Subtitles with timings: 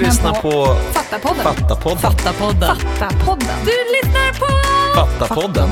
[0.00, 1.44] lyssnar på Fattapodden.
[1.44, 1.98] Fattapodden.
[1.98, 2.76] Fattapodden.
[2.76, 3.48] Fattapodden.
[3.64, 4.46] Du lyssnar på
[4.94, 5.68] Fattapodden.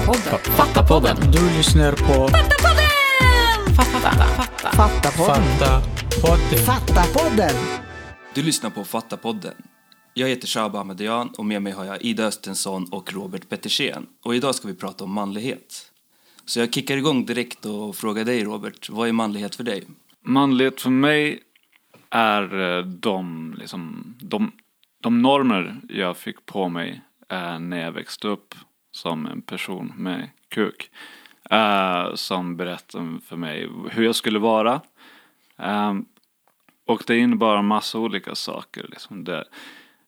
[0.57, 1.17] Fattapodden.
[1.33, 3.77] Du lyssnar på Fattapodden!
[3.77, 4.71] Fatta, fatta.
[4.77, 5.43] Fattapodden.
[5.59, 6.59] Fattapodden.
[6.67, 7.55] Fattapodden.
[8.35, 9.55] Du lyssnar på Fattapodden.
[10.15, 14.07] Jag heter Shaba Ahmedian och med mig har jag Ida Östensson och Robert Pettersen.
[14.25, 15.85] Och idag ska vi prata om manlighet.
[16.47, 19.85] Så jag kickar igång direkt och frågar dig Robert, vad är manlighet för dig?
[20.25, 21.41] Manlighet för mig
[22.11, 24.53] är eh, de, liksom, de,
[25.01, 28.55] de normer jag fick på mig eh, när jag växte upp
[28.91, 30.91] som en person med kuk.
[31.51, 34.81] Eh, som berättade för mig hur jag skulle vara.
[35.57, 35.95] Eh,
[36.87, 38.87] och det innebar en massa olika saker.
[38.89, 39.25] Liksom.
[39.25, 39.45] Det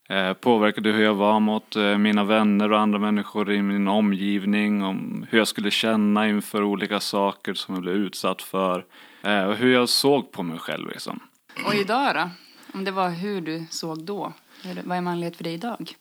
[0.08, 4.84] eh, påverkade hur jag var mot eh, mina vänner och andra människor i min omgivning.
[4.84, 8.84] Om hur jag skulle känna inför olika saker som jag blev utsatt för.
[9.22, 11.20] Eh, och hur jag såg på mig själv liksom.
[11.66, 12.30] Och idag då?
[12.74, 14.32] Om det var hur du såg då.
[14.84, 15.92] Vad är manlighet för dig idag?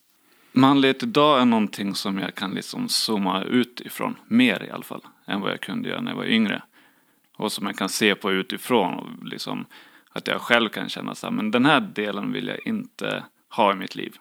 [0.52, 5.02] Manlighet idag är någonting som jag kan liksom zooma ut ifrån, mer i alla fall,
[5.28, 6.62] än vad jag kunde göra när jag var yngre.
[7.38, 9.66] Och som jag kan se på utifrån och liksom
[10.12, 13.72] att jag själv kan känna så här, men den här delen vill jag inte ha
[13.72, 14.16] i mitt liv.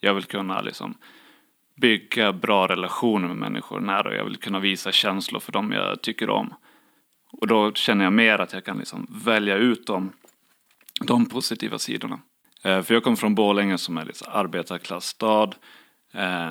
[0.00, 0.94] Jag vill kunna liksom
[1.76, 6.02] bygga bra relationer med människor nära och jag vill kunna visa känslor för dem jag
[6.02, 6.54] tycker om.
[7.32, 10.12] Och då känner jag mer att jag kan liksom välja ut dem,
[11.04, 12.20] de positiva sidorna.
[12.62, 15.54] Eh, för jag kom från Borlänge som är liksom arbetarklassstad.
[16.12, 16.50] Eh,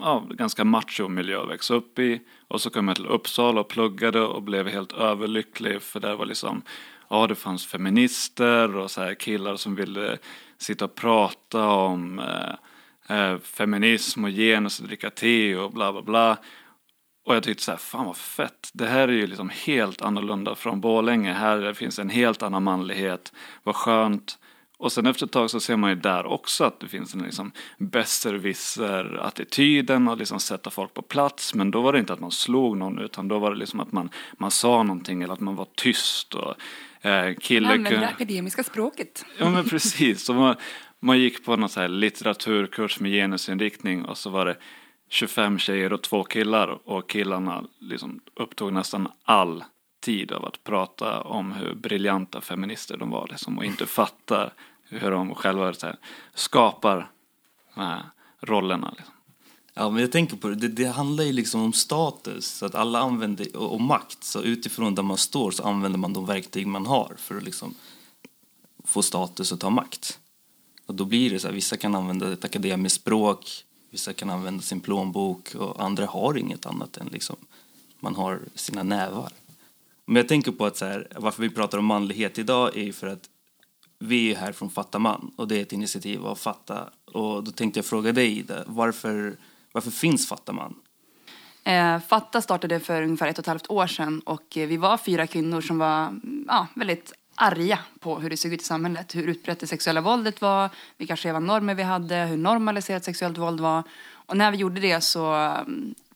[0.00, 2.20] ja, ganska macho miljö att växa upp i.
[2.48, 6.26] Och så kom jag till Uppsala och pluggade och blev helt överlycklig för där var
[6.26, 6.62] liksom,
[7.08, 10.18] ja det fanns feminister och så här killar som ville
[10.58, 12.54] sitta och prata om eh,
[13.16, 16.36] eh, feminism och genus och dricka te och bla bla bla.
[17.26, 18.70] Och jag tyckte så här, fan vad fett.
[18.72, 21.32] Det här är ju liksom helt annorlunda från Borlänge.
[21.32, 23.32] Här finns en helt annan manlighet.
[23.62, 24.38] Vad skönt.
[24.78, 27.22] Och sen efter ett tag så ser man ju där också att det finns en
[27.22, 31.54] liksom besserwisser-attityden och liksom sätta folk på plats.
[31.54, 33.92] Men då var det inte att man slog någon utan då var det liksom att
[33.92, 36.34] man, man sa någonting eller att man var tyst.
[36.34, 36.54] Och,
[37.06, 39.24] eh, kille Använder det kunde- akademiska språket.
[39.38, 40.28] Ja men precis.
[40.30, 40.56] Man,
[41.00, 44.56] man gick på någon så här litteraturkurs med genusinriktning och så var det
[45.08, 49.64] 25 tjejer och två killar och killarna liksom upptog nästan all
[50.00, 54.52] tid av att prata om hur briljanta feminister de var liksom, och inte fattar
[54.88, 55.96] hur de själva så här,
[56.34, 57.10] skapar
[57.74, 58.02] de här
[58.40, 58.94] rollerna.
[58.96, 59.14] Liksom.
[59.74, 62.74] Ja, men jag tänker på det, det, det handlar ju liksom om status, så att
[62.74, 64.24] alla använder, och, och makt.
[64.24, 67.74] Så utifrån där man står så använder man de verktyg man har för att liksom
[68.84, 70.18] få status och ta makt.
[70.86, 74.62] Och då blir det så här, vissa kan använda ett akademiskt språk, vissa kan använda
[74.62, 77.36] sin plånbok och andra har inget annat än liksom,
[78.00, 79.32] man har sina nävar.
[80.06, 82.92] Men jag tänker på att så här, varför vi pratar om manlighet idag är ju
[82.92, 83.30] för att
[83.98, 86.90] vi är här från Fatta man och det är ett initiativ av Fatta.
[87.04, 89.36] Och då tänkte jag fråga dig Ida, varför,
[89.72, 90.74] varför finns Fatta man?
[91.64, 95.26] Eh, Fatta startade för ungefär ett och ett halvt år sedan och vi var fyra
[95.26, 99.14] kvinnor som var ja, väldigt arga på hur det såg ut i samhället.
[99.14, 103.60] Hur utbrett det sexuella våldet var, vilka skeva normer vi hade, hur normaliserat sexuellt våld
[103.60, 103.82] var.
[104.08, 105.54] Och när vi gjorde det så,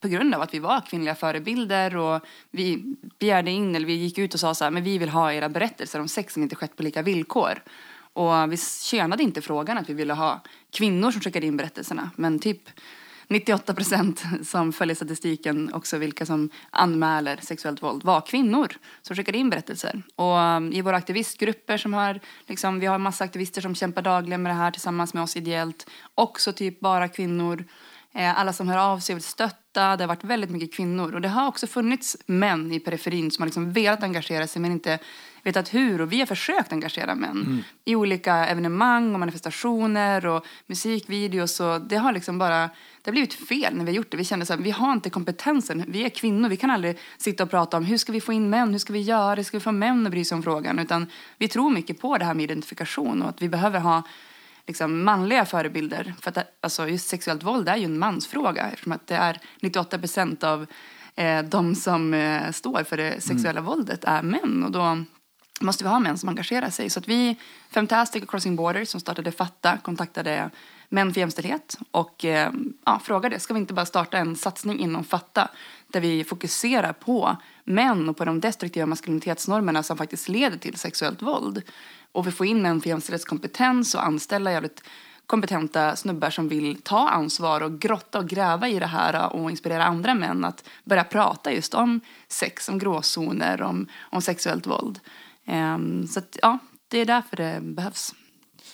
[0.00, 2.20] på grund av att vi var kvinnliga förebilder och
[2.50, 5.32] vi begärde in, eller vi gick ut och sa så här, men vi vill ha
[5.32, 7.62] era berättelser om sex som inte skett på lika villkor.
[8.12, 12.38] Och vi tjänade inte frågan att vi ville ha kvinnor som skickade in berättelserna, men
[12.38, 12.68] typ
[13.30, 18.68] 98 procent som följer statistiken, också vilka som anmäler sexuellt våld, var kvinnor
[19.02, 20.02] som skickade in berättelser.
[20.16, 24.42] Och um, i våra aktivistgrupper som har, liksom, vi har massa aktivister som kämpar dagligen
[24.42, 25.90] med det här tillsammans med oss ideellt.
[26.14, 27.64] Också typ bara kvinnor.
[28.14, 29.96] Eh, alla som hör av sig vill stötta.
[29.96, 31.14] Det har varit väldigt mycket kvinnor.
[31.14, 34.72] Och det har också funnits män i periferin som har liksom velat engagera sig men
[34.72, 34.98] inte
[35.42, 36.00] vetat hur.
[36.00, 41.60] Och vi har försökt engagera män i olika evenemang och manifestationer och musikvideos.
[41.60, 42.70] Och det har liksom bara
[43.02, 44.16] det har blivit fel när vi har gjort det.
[44.16, 45.84] Vi kände så här, vi har inte kompetensen.
[45.88, 46.48] Vi är kvinnor.
[46.48, 48.92] Vi kan aldrig sitta och prata om hur ska vi få in män, hur ska
[48.92, 50.78] vi göra, hur ska vi få män att bry sig om frågan.
[50.78, 51.06] Utan
[51.38, 54.02] vi tror mycket på det här med identifikation och att vi behöver ha
[54.66, 56.14] liksom, manliga förebilder.
[56.20, 59.98] För att alltså, just sexuellt våld är ju en mansfråga eftersom att det är 98
[59.98, 60.66] procent av
[61.14, 64.64] eh, de som eh, står för det sexuella våldet är män.
[64.64, 65.04] Och då
[65.60, 66.90] måste vi ha män som engagerar sig.
[66.90, 67.36] Så att vi,
[67.70, 70.50] Fantastic och Crossing Borders som startade Fatta, kontaktade
[70.92, 72.52] Män för jämställdhet och eh,
[72.84, 75.48] ja, frågade, ska vi inte bara starta en satsning inom Fatta
[75.86, 81.22] där vi fokuserar på män och på de destruktiva maskulinitetsnormerna som faktiskt leder till sexuellt
[81.22, 81.62] våld.
[82.12, 84.82] Och vi får in män för jämställdhetskompetens och anställa jävligt
[85.26, 89.84] kompetenta snubbar som vill ta ansvar och grotta och gräva i det här och inspirera
[89.84, 95.00] andra män att börja prata just om sex, om gråzoner, om, om sexuellt våld.
[95.50, 96.58] Ehm, så att, ja,
[96.88, 98.14] det är därför det behövs.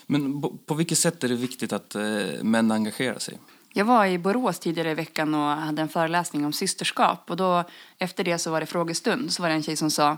[0.05, 2.03] Men på, på vilket sätt är det viktigt att eh,
[2.43, 3.39] män engagerar sig?
[3.73, 7.29] Jag var i Borås tidigare i veckan och hade en föreläsning om systerskap.
[7.29, 7.63] Och då,
[7.97, 9.33] efter det så var det frågestund.
[9.33, 10.17] Så var det en tjej som sa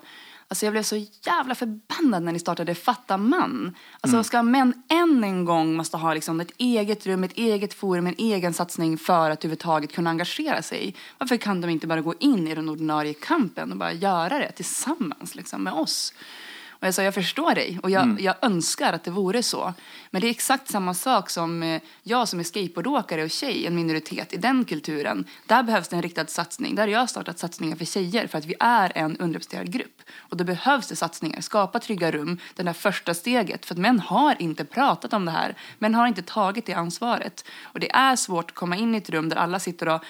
[0.51, 3.75] Alltså jag blev så jävla förbannad när ni startade Fatta man.
[4.01, 8.07] Alltså ska män än en gång måste ha liksom ett eget rum, ett eget forum,
[8.07, 10.95] en egen satsning för att överhuvudtaget kunna engagera sig.
[11.17, 14.51] Varför kan de inte bara gå in i den ordinarie kampen och bara göra det
[14.51, 16.13] tillsammans liksom, med oss?
[16.79, 19.73] Och jag sa, jag förstår dig och jag, jag önskar att det vore så.
[20.11, 23.75] Men det är exakt samma sak som eh, jag som är skateboardåkare och tjej, en
[23.75, 25.25] minoritet i den kulturen.
[25.45, 26.75] Där behövs det en riktad satsning.
[26.75, 30.01] Där har jag startat satsningar för tjejer för att vi är en underrepresenterad grupp.
[30.17, 31.41] Och då behövs det satsningar.
[31.41, 33.65] Skapa trygga rum, det där första steget.
[33.65, 35.55] För att män har inte pratat om det här.
[35.77, 37.45] Män har inte tagit det ansvaret.
[37.63, 40.03] Och det är svårt att komma in i ett rum där alla sitter och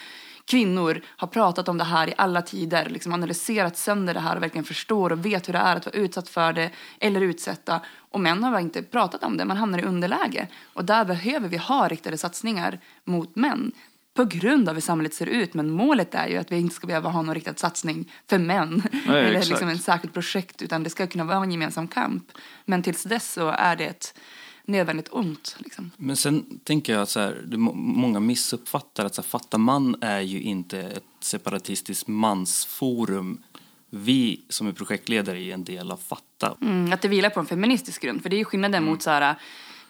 [0.50, 4.44] kvinnor har pratat om det här i alla tider, liksom analyserat sönder det här och
[4.44, 7.82] verkligen förstår och vet hur det är att vara utsatt för det eller utsätta.
[8.12, 10.48] Och män har inte pratat om det, man hamnar i underläge.
[10.74, 13.72] Och där behöver vi ha riktade satsningar mot män
[14.14, 15.54] på grund av hur samhället ser ut.
[15.54, 18.84] Men målet är ju att vi inte ska behöva ha någon riktad satsning för män.
[18.92, 19.50] Nej, eller exakt.
[19.50, 22.32] liksom en särskilt projekt, utan det ska kunna vara en gemensam kamp.
[22.66, 24.14] Men tills dess så är det ett
[24.70, 25.56] nödvändigt ont.
[25.60, 25.92] Liksom.
[25.98, 30.22] Men sen tänker jag att så här, många missuppfattar att så här, Fatta man är
[30.22, 33.44] ju inte ett separatistiskt mansforum.
[33.90, 36.56] Vi som är projektledare är en del av Fatta.
[36.62, 38.22] Mm, att det vilar på en feministisk grund.
[38.22, 39.36] För det är ju skillnaden mot så här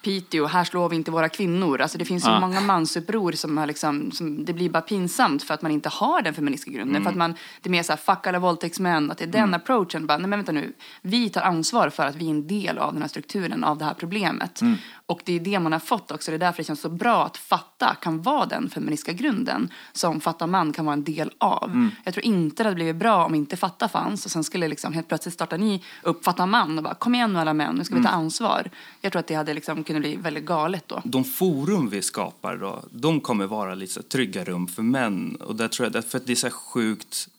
[0.02, 1.82] Piteå, här slår vi inte våra kvinnor.
[1.82, 2.40] Alltså det finns ju Ja.
[2.40, 6.22] många mansuppror som, har liksom, som det blir bara pinsamt för att man inte har
[6.22, 7.04] den feministiska grunden.
[7.04, 9.54] För att man, det är mer så här, fuck alla våldtäktsmän, att det är den
[9.54, 10.08] approachen.
[10.08, 12.94] Bara, nej men vänta nu, vi tar ansvar för att vi är en del av
[12.94, 14.62] den här strukturen, av det här problemet.
[15.06, 16.32] Och det är det man har fått också.
[16.32, 20.22] Det är därför det känns så bra att Fatta kan vara den feministiska grunden som
[20.22, 21.90] Fatta man kan vara en del av.
[22.04, 24.94] Jag tror inte det hade blivit bra om inte Fatta fanns och sen skulle liksom
[24.94, 27.84] helt plötsligt starta ni upp Fatta man och bara kom igen nu alla män, nu
[27.84, 28.70] ska vi ta ansvar.
[29.02, 31.02] Jag tror att det hade liksom kunnat bli väldigt galet då.
[31.06, 35.36] De forum vi skapar då, de kommer vara lite trygga rum för män.
[35.36, 37.30] Och där tror jag, för att det är så sjukt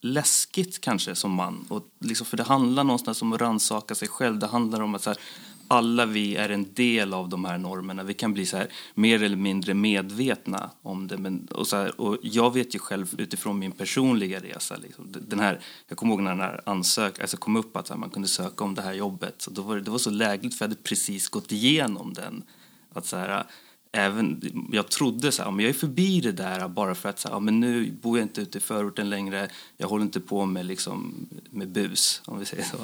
[0.00, 1.64] läskigt kanske som man.
[1.68, 4.38] Och liksom, för det handlar någonstans om att rannsaka sig själv.
[4.38, 5.18] Det handlar om att så här,
[5.68, 8.02] alla vi är en del av de här normerna.
[8.02, 11.18] Vi kan bli så här, mer eller mindre medvetna om det.
[11.18, 14.76] Men, och så här, och jag vet ju själv utifrån min personliga resa.
[14.76, 17.96] Liksom, den här, jag kommer ihåg när den här ansök, alltså kom upp att här,
[17.96, 19.34] man kunde söka om det här jobbet.
[19.42, 22.42] Så då var det, det var så lägligt för jag hade precis gått igenom den.
[22.92, 23.44] Att så här,
[23.92, 24.40] även,
[24.72, 27.40] jag trodde så här, men jag är förbi det där bara för att så här,
[27.40, 29.48] men nu bor jag inte ute i förorten längre.
[29.76, 32.76] Jag håller inte på med, liksom, med bus, om vi säger så.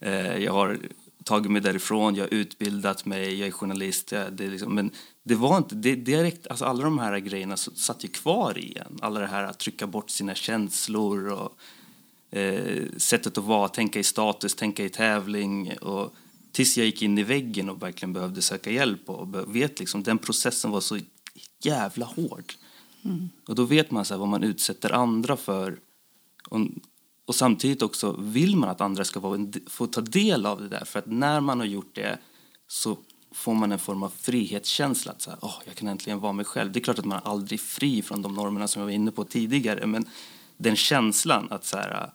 [0.00, 0.78] Eh, jag har
[1.24, 4.12] tagit mig därifrån, jag har utbildat mig, jag är journalist.
[4.12, 4.90] Jag, det liksom, men
[5.22, 8.98] det var inte, det, direkt, alltså alla de här grejerna satt ju kvar i en.
[9.02, 11.58] Alla det här att trycka bort sina känslor och
[12.38, 15.76] eh, sättet att vara, tänka i status, tänka i tävling.
[15.78, 16.14] Och,
[16.52, 19.10] tills jag gick in i väggen och verkligen behövde söka hjälp.
[19.10, 20.98] Och vet liksom, den processen var så
[21.62, 22.52] jävla hård.
[23.48, 25.78] Och då vet man så här, vad man utsätter andra för.
[26.48, 26.60] Och,
[27.26, 30.84] och samtidigt också vill man att andra ska vara få ta del av det där.
[30.84, 32.18] För att när man har gjort det
[32.66, 32.98] så
[33.32, 35.12] får man en form av frihetskänsla.
[35.12, 36.72] Att så här, oh, jag kan äntligen vara mig själv.
[36.72, 39.10] Det är klart att man är aldrig fri från de normerna som jag var inne
[39.10, 39.86] på tidigare.
[39.86, 40.04] Men
[40.56, 42.08] den känslan att så här, äh,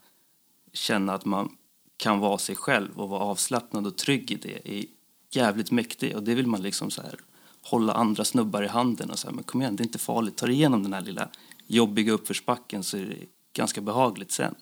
[0.74, 1.56] känna att man
[1.98, 4.86] kan vara sig själv och vara avslappnad och trygg i det är
[5.32, 6.16] jävligt mäktig.
[6.16, 7.20] Och det vill man liksom så här
[7.62, 10.38] hålla andra snubbar i handen och säga men kom igen, det är inte farligt.
[10.38, 11.30] Ta dig igenom den här lilla
[11.68, 14.56] jobbiga uppförsbacken så är det ganska behagligt sen.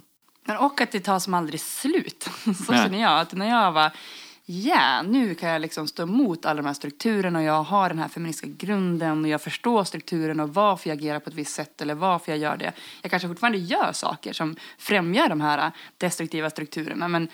[0.48, 2.24] Men och att det tar som aldrig slut.
[2.44, 2.84] Så Nej.
[2.84, 3.20] känner jag.
[3.20, 3.92] Att när jag var
[4.50, 8.00] ja, nu kan jag liksom stå emot alla de här strukturerna och jag har den
[8.00, 11.82] här feministiska grunden och jag förstår strukturen och varför jag agerar på ett visst sätt
[11.82, 12.74] eller varför jag gör det.
[13.02, 17.28] Jag kanske fortfarande gör saker som främjar de här destruktiva strukturerna men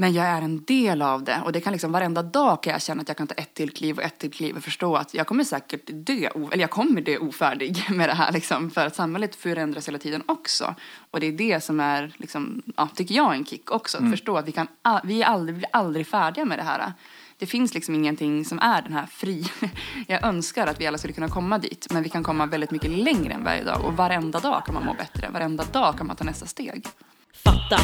[0.00, 2.82] men jag är en del av det och det kan liksom varenda dag kan jag
[2.82, 5.14] känna att jag kan ta ett till kliv och ett till kliv och förstå att
[5.14, 8.96] jag kommer säkert dö, eller jag kommer dö ofärdig med det här liksom för att
[8.96, 10.74] samhället förändras hela tiden också.
[11.10, 13.98] Och det är det som är, liksom, ja, tycker jag, en kick också.
[13.98, 14.66] Att förstå att vi, kan,
[15.04, 16.92] vi är aldrig, blir aldrig färdiga med det här.
[17.38, 19.44] Det finns liksom ingenting som är den här fri.
[20.06, 22.90] Jag önskar att vi alla skulle kunna komma dit, men vi kan komma väldigt mycket
[22.90, 23.84] längre än varje dag.
[23.84, 25.30] Och varenda dag kan man må bättre.
[25.30, 26.86] Varenda dag kan man ta nästa steg.
[27.32, 27.80] Fatta.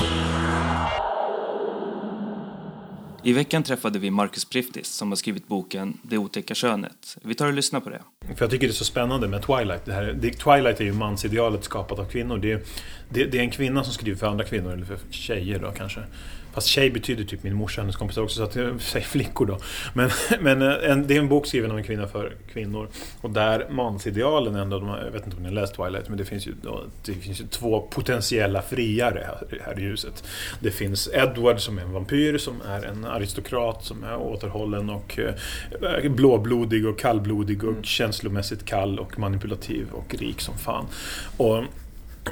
[3.26, 7.16] I veckan träffade vi Marcus Priftis som har skrivit boken Det otäcka könet.
[7.22, 8.00] Vi tar och lyssnar på det.
[8.36, 9.84] För jag tycker det är så spännande med Twilight.
[9.84, 12.38] Det här, det, Twilight är ju mansidealet skapat av kvinnor.
[12.38, 12.66] Det
[13.08, 16.00] det, det är en kvinna som skriver för andra kvinnor, eller för tjejer då kanske.
[16.56, 19.58] Fast tjej betyder typ min morsa och hennes kompisar också, så att säger flickor då.
[19.94, 20.10] Men,
[20.40, 22.88] men eh, en, det är en bok skriven av en kvinna för kvinnor.
[23.20, 26.24] Och där mansidealen ändå, de jag vet inte om ni har läst Twilight, men det
[26.24, 26.54] finns ju,
[27.04, 30.24] det finns ju två potentiella friare här, här i huset.
[30.60, 35.18] Det finns Edward som är en vampyr, som är en aristokrat, som är återhållen och
[35.18, 40.86] eh, blåblodig och kallblodig och känslomässigt kall och manipulativ och rik som fan.
[41.36, 41.64] Och,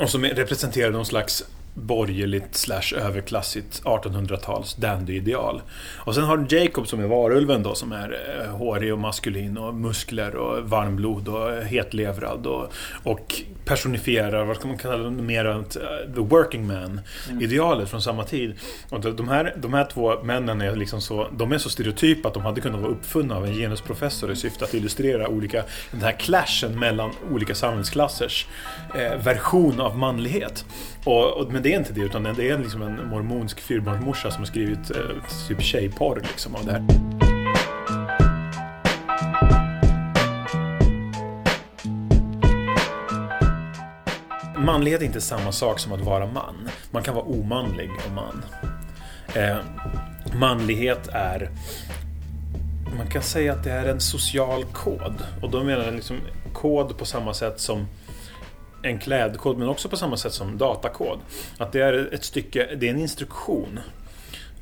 [0.00, 5.62] och som representerar någon slags borgerligt slash överklassigt 1800-tals dandy-ideal.
[5.96, 9.58] Och sen har du Jacob som är varulven då som är eh, hårig och maskulin
[9.58, 15.46] och muskler och varmblod och hetlevrad och, och personifierar, vad ska man kalla det, mer
[15.46, 15.62] uh,
[16.14, 18.54] the working man-idealet från samma tid.
[18.90, 22.28] Och de- de här, de här två männen är liksom så, de är så stereotypa
[22.28, 26.00] att de hade kunnat vara uppfunna av en genusprofessor i syfte att illustrera olika, den
[26.00, 28.46] här clashen mellan olika samhällsklassers
[28.94, 30.64] eh, version av manlighet.
[31.04, 34.40] Och, och, men det är inte det, utan det är liksom en mormonsk fyrbarnsmorsa som
[34.40, 34.96] har skrivit eh,
[35.48, 36.84] typ tjejporr liksom av det här.
[44.58, 46.68] Manlighet är inte samma sak som att vara man.
[46.90, 48.44] Man kan vara omanlig och man.
[49.34, 49.56] Eh,
[50.38, 51.50] manlighet är...
[52.96, 55.14] Man kan säga att det är en social kod.
[55.42, 56.16] Och då menar jag liksom
[56.52, 57.86] kod på samma sätt som
[58.84, 61.18] en klädkod, men också på samma sätt som datakod.
[61.58, 63.80] Att det är ett stycke, det är en instruktion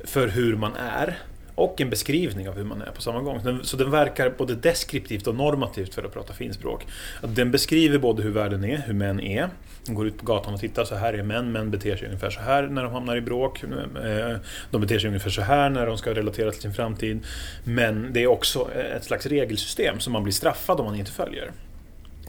[0.03, 1.19] för hur man är
[1.55, 3.59] och en beskrivning av hur man är på samma gång.
[3.63, 6.87] Så den verkar både deskriptivt och normativt för att prata finspråk.
[7.21, 9.49] Att den beskriver både hur världen är, hur män är.
[9.85, 11.51] De går ut på gatan och tittar, så här är män.
[11.51, 13.63] Män beter sig ungefär så här när de hamnar i bråk.
[13.63, 14.37] Eh,
[14.71, 17.25] de beter sig ungefär så här när de ska relatera till sin framtid.
[17.63, 21.51] Men det är också ett slags regelsystem som man blir straffad om man inte följer.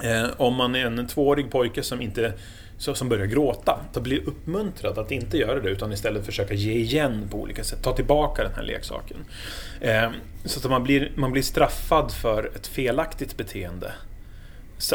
[0.02, 2.32] Eh, om man är en tvåårig pojke som inte
[2.78, 6.72] så, som börjar gråta, då blir uppmuntrad att inte göra det utan istället försöka ge
[6.72, 9.16] igen på olika sätt, ta tillbaka den här leksaken.
[9.80, 10.10] Eh,
[10.44, 13.92] så att man blir, man blir straffad för ett felaktigt beteende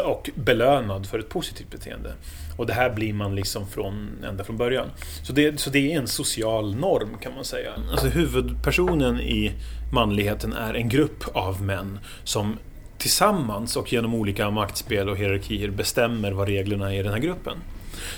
[0.04, 2.12] och belönad för ett positivt beteende.
[2.56, 4.90] Och det här blir man liksom från, ända från början.
[5.22, 7.72] Så det, så det är en social norm kan man säga.
[7.90, 9.52] Alltså huvudpersonen i
[9.92, 12.58] manligheten är en grupp av män som
[13.00, 17.56] tillsammans och genom olika maktspel och hierarkier bestämmer vad reglerna är i den här gruppen.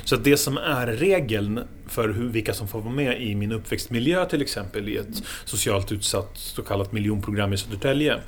[0.04, 3.52] Så att det som är regeln för hur, vilka som får vara med i min
[3.52, 8.18] uppväxtmiljö till exempel i ett socialt utsatt så kallat miljonprogram i Södertälje.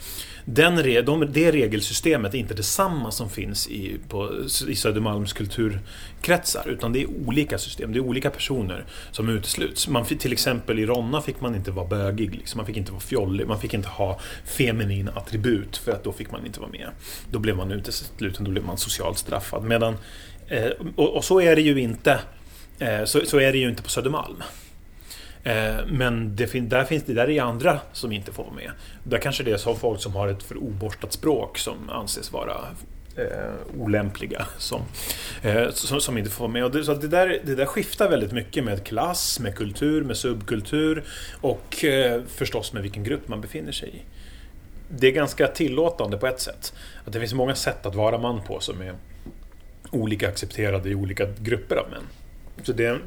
[0.47, 4.31] Den, re- de, det regelsystemet är inte detsamma som finns i, på,
[4.69, 9.89] i Södermalms kulturkretsar utan det är olika system, det är olika personer som utesluts.
[9.89, 12.59] Man, fick- till exempel i Ronna fick man inte vara bögig, liksom.
[12.59, 16.31] man fick inte vara fjollig, man fick inte ha feminina attribut för att då fick
[16.31, 16.89] man inte vara med.
[17.31, 19.65] Då blev man utesluten, då blev man socialt straffad.
[19.65, 19.97] Medan,
[20.49, 22.21] eh, och, och så är det ju inte
[22.79, 24.43] eh, så, så är det ju inte på Södermalm.
[25.45, 28.71] Eh, men det fin- där finns det där är andra som inte får vara med.
[29.05, 32.57] Där kanske det är så folk som har ett för oborstat språk som anses vara
[33.17, 34.81] eh, olämpliga som,
[35.43, 36.65] eh, som, som inte får vara med.
[36.65, 40.05] Och det, så att det, där, det där skiftar väldigt mycket med klass, med kultur,
[40.05, 41.05] med subkultur
[41.41, 44.03] och eh, förstås med vilken grupp man befinner sig i.
[44.89, 46.75] Det är ganska tillåtande på ett sätt.
[47.05, 48.95] Att det finns många sätt att vara man på som är
[49.91, 52.03] olika accepterade i olika grupper av män.
[52.63, 52.99] Så det,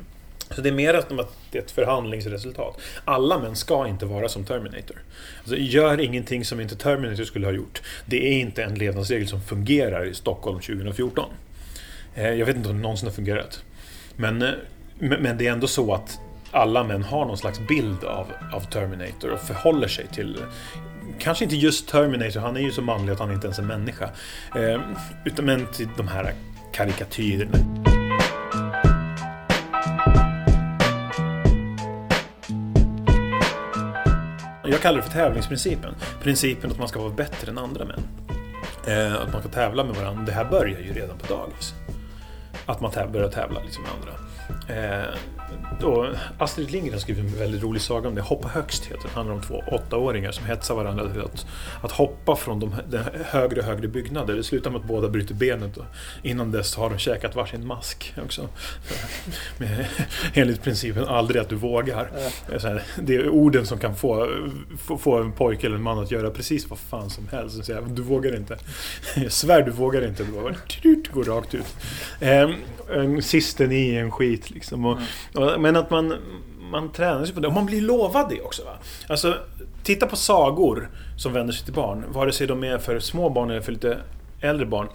[0.55, 1.09] så det är mer att
[1.51, 2.81] det är ett förhandlingsresultat.
[3.05, 4.97] Alla män ska inte vara som Terminator.
[5.39, 7.81] Alltså, gör ingenting som inte Terminator skulle ha gjort.
[8.05, 11.29] Det är inte en levnadsregel som fungerar i Stockholm 2014.
[12.15, 13.63] Eh, jag vet inte om det någonsin har fungerat.
[14.15, 14.51] Men, eh,
[14.99, 16.19] men det är ändå så att
[16.51, 20.37] alla män har någon slags bild av, av Terminator och förhåller sig till
[21.19, 24.09] Kanske inte just Terminator, han är ju så manlig att han inte ens är människa.
[24.55, 24.81] Eh,
[25.25, 26.33] utan men till de här
[26.71, 27.86] karikatyrerna.
[34.77, 35.95] Jag kallar det för tävlingsprincipen.
[36.23, 38.03] Principen att man ska vara bättre än andra män.
[38.87, 40.23] Eh, att man ska tävla med varandra.
[40.25, 41.73] Det här börjar ju redan på dagis.
[42.65, 44.26] Att man täv- börjar tävla liksom med andra.
[44.67, 45.15] Eh,
[45.81, 48.21] då, Astrid Lindgren har skrivit en väldigt rolig saga om det.
[48.21, 49.11] Hoppa högst heter den.
[49.11, 51.45] handlar om två åttaåringar som hetsar varandra till att,
[51.81, 54.35] att hoppa från de, de högre och högre byggnader.
[54.35, 55.85] Det slutar med att båda bryter benet och
[56.23, 58.49] innan dess har de käkat varsin mask också.
[59.57, 59.85] Med,
[60.33, 62.09] enligt principen aldrig att du vågar.
[63.01, 64.29] Det är orden som kan få,
[64.99, 67.65] få, en pojke eller en man att göra precis vad fan som helst.
[67.65, 68.57] Säga, du vågar inte.
[69.15, 70.23] Jag svär du vågar inte.
[70.23, 70.55] Du bara,
[71.13, 71.75] går rakt ut.
[72.93, 74.85] En sisten i en skit liksom.
[74.85, 74.97] Och,
[75.35, 76.13] och, men att man,
[76.71, 77.47] man tränar sig på det.
[77.47, 78.63] Och man blir lovad det också.
[78.63, 78.71] Va?
[79.09, 79.37] Alltså,
[79.83, 82.05] titta på sagor som vänder sig till barn.
[82.11, 83.97] Vare sig de är för små barn eller för lite
[84.41, 84.87] äldre barn.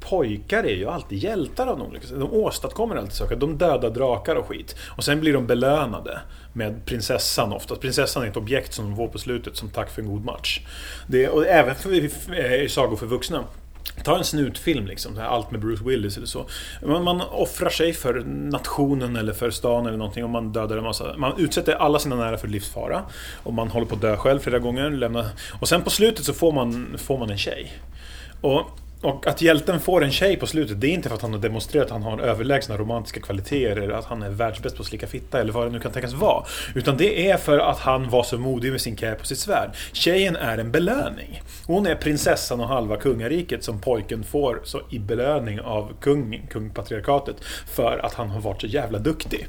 [0.00, 2.10] pojkar är ju alltid hjältar av någon sätt.
[2.10, 3.36] De åstadkommer alltid saker.
[3.36, 4.76] De dödar drakar och skit.
[4.96, 6.20] Och sen blir de belönade
[6.52, 7.80] med prinsessan oftast.
[7.80, 10.60] Prinsessan är ett objekt som de får på slutet som tack för en god match.
[11.06, 11.92] Det, och även för,
[12.62, 13.44] i sagor för vuxna.
[14.04, 16.46] Ta en snutfilm liksom, allt med Bruce Willis eller så.
[16.86, 20.84] Man, man offrar sig för nationen eller för stan eller någonting och man dödar en
[20.84, 21.16] massa.
[21.16, 23.02] Man utsätter alla sina nära för livsfara.
[23.42, 24.90] Och man håller på att dö själv flera gånger.
[24.90, 27.72] Lämna, och sen på slutet så får man, får man en tjej.
[28.40, 31.32] Och, och att hjälten får en tjej på slutet, det är inte för att han
[31.32, 34.86] har demonstrerat att han har överlägsna romantiska kvaliteter eller att han är världsbäst på att
[34.86, 36.44] slicka fitta eller vad det nu kan tänkas vara.
[36.74, 39.70] Utan det är för att han var så modig med sin cap och sitt svärd.
[39.92, 41.42] Tjejen är en belöning.
[41.66, 47.36] Hon är prinsessan och halva kungariket som pojken får så i belöning av kungen, kungpatriarkatet,
[47.66, 49.46] för att han har varit så jävla duktig.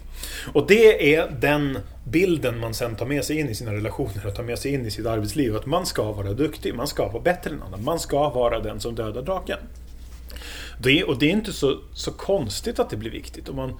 [0.53, 4.35] Och det är den bilden man sen tar med sig in i sina relationer och
[4.35, 5.55] tar med sig in i sitt arbetsliv.
[5.55, 8.79] Att man ska vara duktig, man ska vara bättre än andra, man ska vara den
[8.79, 9.59] som dödar draken.
[10.79, 13.49] Det, och det är inte så, så konstigt att det blir viktigt.
[13.49, 13.73] Och man,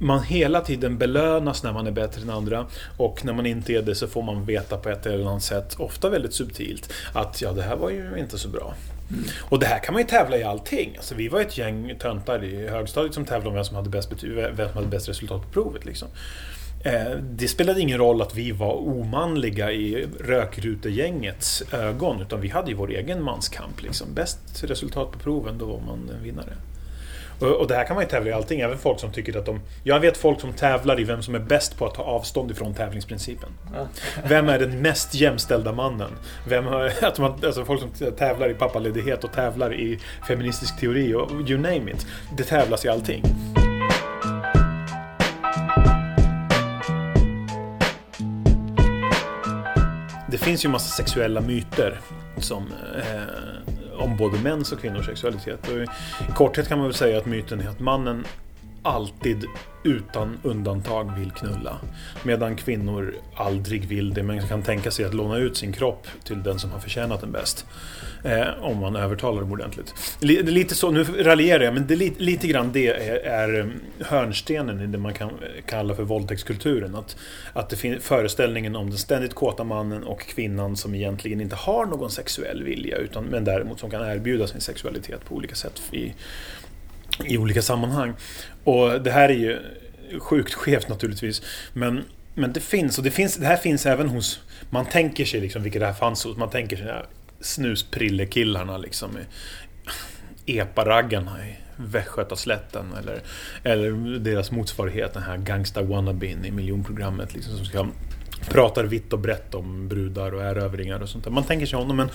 [0.00, 2.66] man hela tiden belönas när man är bättre än andra
[2.96, 5.74] och när man inte är det så får man veta på ett eller annat sätt,
[5.78, 8.74] ofta väldigt subtilt, att ja, det här var ju inte så bra.
[9.40, 10.96] Och det här kan man ju tävla i allting.
[10.96, 14.10] Alltså, vi var ett gäng töntar i högstadiet som tävlade om vem som hade bäst,
[14.10, 15.84] betyg, vem som hade bäst resultat på provet.
[15.84, 16.08] Liksom.
[16.84, 22.70] Eh, Det spelade ingen roll att vi var omanliga i rökrutegängets ögon, utan vi hade
[22.70, 23.82] ju vår egen manskamp.
[23.82, 24.14] Liksom.
[24.14, 26.52] Bäst resultat på proven, då var man en vinnare.
[27.40, 29.46] Och, och det här kan man ju tävla i allting, även folk som tycker att
[29.46, 29.60] de...
[29.84, 32.74] Jag vet folk som tävlar i vem som är bäst på att ta avstånd ifrån
[32.74, 33.48] tävlingsprincipen.
[34.28, 36.10] Vem är den mest jämställda mannen?
[36.48, 39.98] Vem har, att man, alltså folk som tävlar i pappaledighet och tävlar i
[40.28, 42.06] feministisk teori och you name it.
[42.36, 43.22] Det tävlas i allting.
[50.32, 52.00] Det finns ju massa sexuella myter
[52.38, 55.68] som, eh, om både mäns och kvinnors sexualitet.
[55.68, 55.86] Och I
[56.34, 58.24] korthet kan man väl säga att myten är att mannen
[58.82, 59.44] alltid
[59.84, 61.78] utan undantag vill knulla.
[62.24, 66.42] Medan kvinnor aldrig vill det, men kan tänka sig att låna ut sin kropp till
[66.42, 67.66] den som har förtjänat den bäst.
[68.24, 69.94] Eh, om man övertalar dem ordentligt.
[70.22, 73.14] L det är Lite så, nu raljerar jag, men det lite, lite grann det är,
[73.14, 75.30] är mm, hörnstenen i det man kan
[75.66, 76.94] kalla för våldtäktskulturen.
[76.94, 77.16] Att,
[77.52, 81.86] att det finns föreställningen om den ständigt kåta mannen och kvinnan som egentligen inte har
[81.86, 86.12] någon sexuell vilja, utan, men däremot som kan erbjuda sin sexualitet på olika sätt i,
[87.26, 88.14] i olika sammanhang.
[88.64, 89.58] Och det här är ju
[90.20, 91.42] sjukt skevt naturligtvis.
[91.72, 92.04] Men,
[92.34, 94.40] men det finns, och det, finns, det här finns även hos...
[94.70, 96.36] Man tänker sig liksom vilka det här fanns hos.
[96.36, 97.02] Man tänker sig
[97.40, 99.10] snusprillekillarna liksom.
[100.46, 102.86] Epa-raggarna i Västgötaslätten.
[102.98, 103.20] Eller,
[103.62, 107.34] eller deras motsvarighet, den här Gangsta Wannabeen i miljonprogrammet.
[107.34, 107.86] Liksom, som ska
[108.48, 111.30] pratar vitt och brett om brudar och erövringar och sånt där.
[111.30, 112.08] Man tänker sig honom, men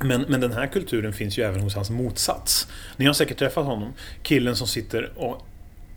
[0.00, 2.68] men, men den här kulturen finns ju även hos hans motsats.
[2.96, 3.92] Ni har säkert träffat honom.
[4.22, 5.46] Killen som sitter och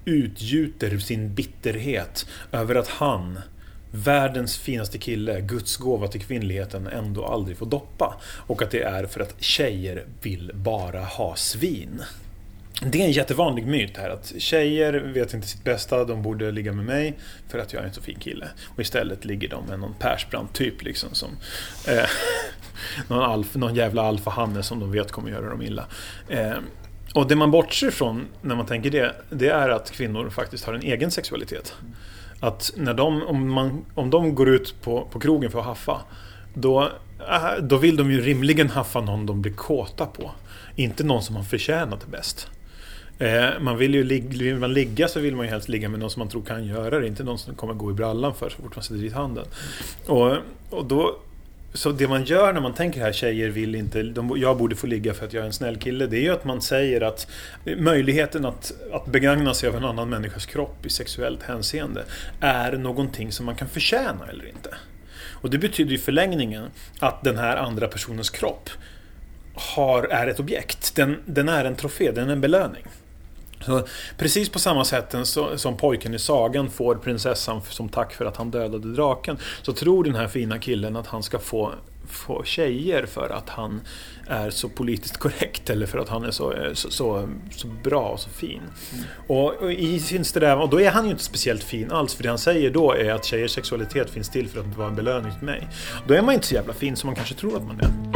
[0.05, 3.39] utgjuter sin bitterhet över att han,
[3.91, 8.21] världens finaste kille, Guds gåva till kvinnligheten, ändå aldrig får doppa.
[8.47, 12.03] Och att det är för att tjejer vill bara ha svin.
[12.81, 16.73] Det är en jättevanlig myt här att tjejer vet inte sitt bästa, de borde ligga
[16.73, 17.13] med mig
[17.47, 18.47] för att jag är en så fin kille.
[18.67, 21.29] Och istället ligger de med någon Persbrandt-typ liksom som...
[21.87, 22.09] Eh,
[23.07, 25.85] någon, alf, någon jävla alfahanne som de vet kommer göra dem illa.
[26.29, 26.57] Eh,
[27.13, 30.73] och det man bortser från när man tänker det, det är att kvinnor faktiskt har
[30.73, 31.75] en egen sexualitet.
[32.39, 36.01] Att när de, om, man, om de går ut på, på krogen för att haffa,
[36.53, 36.83] då,
[37.29, 40.31] eh, då vill de ju rimligen haffa någon de blir kåta på.
[40.75, 42.47] Inte någon som har förtjänat det bäst.
[43.19, 46.09] Eh, man vill ju vill man ligga så vill man ju helst ligga med någon
[46.09, 48.61] som man tror kan göra det, inte någon som kommer gå i brallan för så
[48.61, 49.45] fort man sätter dit handen.
[50.05, 50.35] Och,
[50.69, 51.19] och då,
[51.73, 54.87] så det man gör när man tänker här, tjejer vill inte, de, jag borde få
[54.87, 57.27] ligga för att jag är en snäll kille, det är ju att man säger att
[57.77, 62.03] möjligheten att, att begagna sig av en annan människas kropp i sexuellt hänseende
[62.39, 64.69] är någonting som man kan förtjäna eller inte.
[65.41, 66.65] Och det betyder i förlängningen
[66.99, 68.69] att den här andra personens kropp
[69.53, 70.95] har, är ett objekt.
[70.95, 72.83] Den, den är en trofé, den är en belöning.
[73.65, 73.81] Så
[74.17, 75.15] precis på samma sätt
[75.55, 80.03] som pojken i sagan får prinsessan som tack för att han dödade draken så tror
[80.03, 81.73] den här fina killen att han ska få,
[82.07, 83.81] få tjejer för att han
[84.27, 88.09] är så politiskt korrekt eller för att han är så, eh, så, så, så bra
[88.09, 88.61] och så fin.
[89.27, 92.23] Och, och i sin strävan, och då är han ju inte speciellt fin alls för
[92.23, 95.31] det han säger då är att tjejers sexualitet finns till för att vara en belöning
[95.37, 95.67] till mig.
[96.07, 98.08] Då är man inte så jävla fin som man kanske tror att man är.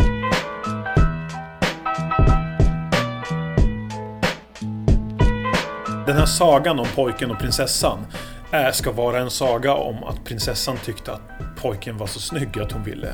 [6.06, 8.06] Den här sagan om pojken och prinsessan
[8.52, 11.22] är, ska vara en saga om att prinsessan tyckte att
[11.62, 13.14] pojken var så snygg att hon ville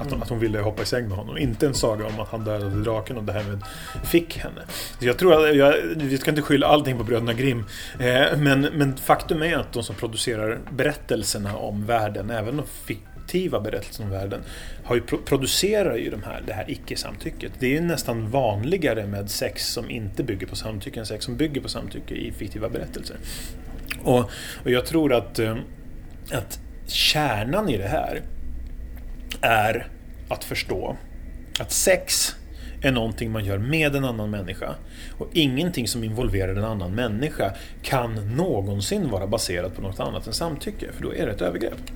[0.00, 1.38] Att, att hon ville hoppa i säng med honom.
[1.38, 3.62] Inte en saga om att han dödade draken och därmed
[4.04, 4.62] fick henne.
[4.98, 7.64] Så jag tror att, jag, vi ska inte skylla allting på bröderna Grimm.
[7.98, 12.66] Eh, men, men faktum är att de som producerar berättelserna om världen, även om de
[13.24, 14.42] fiktiva berättelsen om världen,
[14.84, 17.52] har ju producerar ju de här, det här icke-samtycket.
[17.58, 21.36] Det är ju nästan vanligare med sex som inte bygger på samtycke än sex som
[21.36, 23.16] bygger på samtycke i fiktiva berättelser.
[24.02, 24.30] Och,
[24.64, 25.56] och jag tror att, eh,
[26.32, 28.22] att kärnan i det här
[29.40, 29.86] är
[30.28, 30.96] att förstå
[31.60, 32.34] att sex
[32.82, 34.74] är någonting man gör med en annan människa.
[35.18, 40.32] Och ingenting som involverar en annan människa kan någonsin vara baserat på något annat än
[40.32, 41.90] samtycke, för då är det ett övergrepp.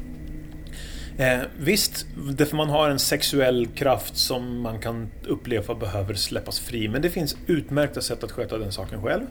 [1.19, 6.89] Eh, visst, därför man har en sexuell kraft som man kan uppleva behöver släppas fri,
[6.89, 9.27] men det finns utmärkta sätt att sköta den saken själv.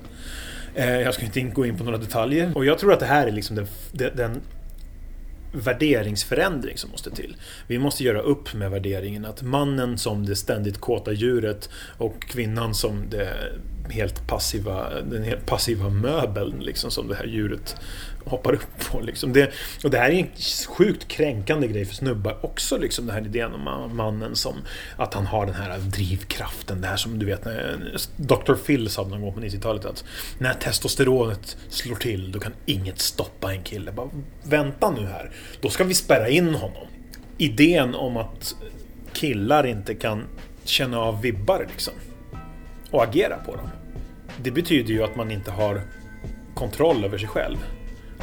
[0.76, 2.52] Eh, jag ska inte gå in på några detaljer.
[2.56, 3.68] Och jag tror att det här är liksom den,
[4.16, 4.42] den
[5.52, 7.36] värderingsförändring som måste till.
[7.68, 12.74] Vi måste göra upp med värderingen att mannen som det ständigt kåta djuret och kvinnan
[12.76, 13.34] som det
[13.90, 17.76] helt passiva, den helt passiva möbeln liksom, som det här djuret
[18.28, 19.00] hoppar upp på.
[19.00, 19.34] Liksom.
[19.34, 19.52] Det,
[19.84, 20.30] och det här är en
[20.68, 24.56] sjukt kränkande grej för snubbar också, liksom, den här idén om mannen som
[24.98, 28.54] att han har den här drivkraften, det här som du vet när Dr.
[28.54, 30.04] Phil sa någon gång på 90-talet att
[30.40, 33.92] när testosteronet slår till då kan inget stoppa en kille.
[33.92, 34.10] Bara,
[34.44, 36.88] vänta nu här, då ska vi spärra in honom.
[37.38, 38.56] Idén om att
[39.14, 40.24] killar inte kan
[40.64, 41.94] känna av vibbar liksom
[42.92, 43.70] och agera på dem.
[44.38, 45.82] Det betyder ju att man inte har
[46.54, 47.58] kontroll över sig själv.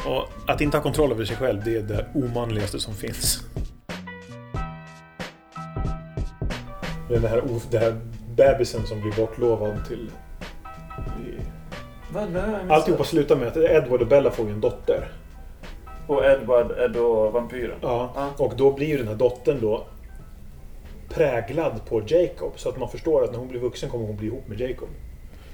[0.05, 3.39] Och att inte ha kontroll över sig själv, det är det omanligaste som finns.
[7.09, 8.01] Det är det här, det här
[8.35, 10.11] bebisen som blir bortlovad till...
[12.69, 15.11] Alltihopa slutar med att Edward och Bella får en dotter.
[16.07, 17.77] Och Edward är då vampyren?
[17.81, 19.85] Ja, och då blir ju den här dottern då
[21.09, 22.53] präglad på Jacob.
[22.55, 24.89] Så att man förstår att när hon blir vuxen kommer hon bli ihop med Jacob.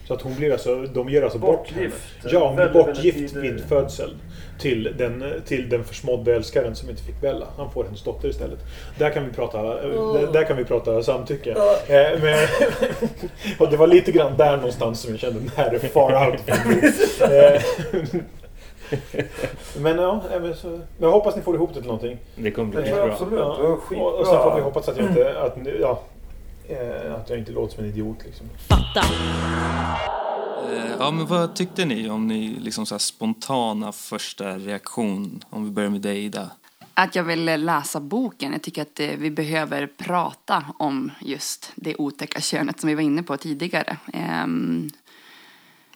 [0.08, 1.76] Så att hon blir alltså, de ger alltså bortgift.
[1.76, 2.34] bort henne.
[2.34, 4.16] Ja, hon blir bortgift vid födsel.
[4.60, 7.48] Till den, till den försmådde älskaren som inte fick Bella.
[7.58, 8.60] Han får hennes dotter istället.
[8.98, 10.32] Där kan vi prata, oh.
[10.32, 11.54] där kan vi prata samtycke.
[11.54, 11.96] Oh.
[11.96, 12.48] Eh, men,
[13.60, 16.40] och det var lite grann där någonstans som jag kände, den här är far out.
[17.32, 17.62] eh,
[19.78, 20.24] men ja,
[20.56, 22.18] så, jag hoppas ni får ihop det till någonting.
[22.36, 23.04] Det kommer bli bra.
[23.04, 23.40] Absolut.
[23.40, 23.46] Ja.
[23.46, 26.02] Och, och sen får vi hoppas att jag inte, att, ja,
[26.72, 28.18] eh, att jag inte låter som en idiot.
[28.26, 28.50] Liksom.
[28.68, 29.00] Fatta.
[30.74, 35.44] Eh, ja, men vad tyckte ni om ni liksom så spontana första reaktion?
[35.50, 36.50] Om vi börjar med dig, Ida.
[36.94, 38.52] Att jag vill läsa boken.
[38.52, 43.02] Jag tycker att eh, vi behöver prata om just det otäcka könet som vi var
[43.02, 43.98] inne på tidigare.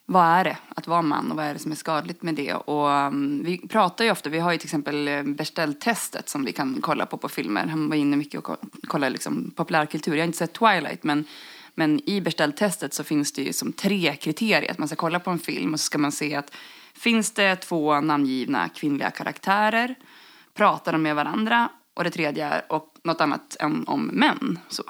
[0.08, 2.54] Vad är det att vara man och vad är det som är skadligt med det?
[2.54, 6.52] Och um, vi pratar ju ofta, vi har ju till exempel eh, Bechdel-testet som vi
[6.52, 7.68] kan kolla på på filmer.
[7.68, 10.16] Han var inne mycket och kollade liksom populärkultur.
[10.16, 11.26] Jag har inte sett Twilight men,
[11.76, 14.72] men i Bechdel-testet så finns det ju som tre kriterier.
[14.72, 16.56] Att man ska kolla på en film och så ska man se att
[16.94, 19.96] finns det två namngivna kvinnliga karaktärer?
[20.54, 21.70] Pratar de med varandra?
[21.94, 24.60] Och det tredje är och något annat än om män.
[24.68, 24.84] Så.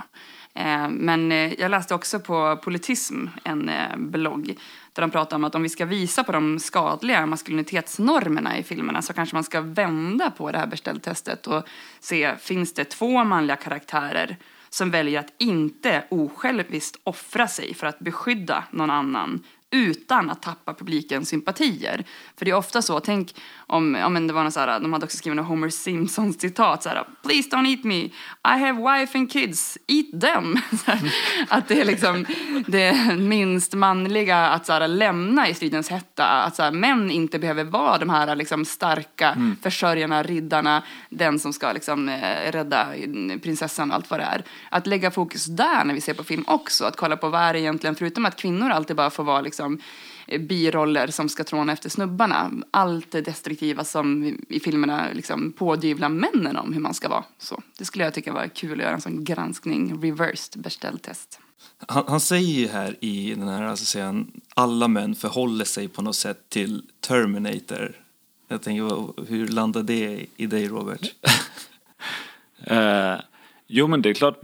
[0.55, 4.57] Eh, men eh, jag läste också på Politism, en eh, blogg
[4.93, 9.01] där de pratar om att om vi ska visa på de skadliga maskulinitetsnormerna i filmerna
[9.01, 11.63] så kanske man ska vända på det här beställtestet och
[11.99, 14.37] se, finns det två manliga karaktärer
[14.69, 20.73] som väljer att inte osjälviskt offra sig för att beskydda någon annan utan att tappa
[20.73, 22.03] publikens sympatier.
[22.37, 23.35] För det är ofta så, tänk
[23.67, 26.89] om, om det var så här, de hade också skrivit en Homer Simpson citat så
[26.89, 27.99] här, Please don't eat me,
[28.55, 30.57] I have wife and kids, eat them.
[31.49, 32.25] att det är liksom
[32.67, 37.39] det minst manliga att så här, lämna i stridens hetta, att så här, män inte
[37.39, 39.55] behöver vara de här liksom, starka mm.
[39.61, 42.87] försörjarna, riddarna, den som ska liksom, eh, rädda
[43.43, 44.43] prinsessan och allt vad det är.
[44.69, 47.53] Att lägga fokus där när vi ser på film också, att kolla på vad är
[47.53, 49.54] det egentligen, förutom att kvinnor alltid bara får vara liksom,
[50.39, 52.51] biroller som ska tråna efter snubbarna.
[52.71, 57.23] Allt det destruktiva som i filmerna liksom pådyvlar männen om hur man ska vara.
[57.37, 61.39] Så det skulle jag tycka var kul att göra en sån granskning, reversed Bechdel-test.
[61.87, 66.01] Han, han, säger ju här i den här, alltså han, alla män förhåller sig på
[66.01, 67.95] något sätt till Terminator.
[68.47, 71.01] Jag tänker, hur landar det i dig Robert?
[72.71, 73.21] uh,
[73.67, 74.41] jo men det är klart,